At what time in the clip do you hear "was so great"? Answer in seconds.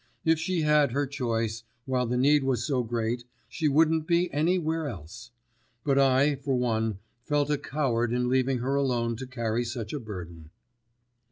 2.43-3.23